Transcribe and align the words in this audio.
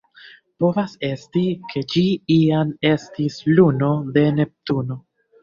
Povas 0.61 0.95
esti, 1.07 1.43
ke 1.73 1.83
ĝi 1.91 2.03
iam 2.37 2.73
estis 2.93 3.39
luno 3.61 3.93
de 4.19 4.27
Neptuno. 4.41 5.01